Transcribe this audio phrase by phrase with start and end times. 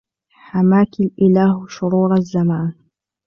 [0.31, 2.73] حَمَاكِ الْإِلَهُ شُرُورَ الزَّمَان